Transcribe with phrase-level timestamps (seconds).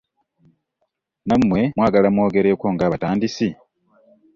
[1.27, 3.47] Nammwe mwagala mwogerweko ng'abatandisi?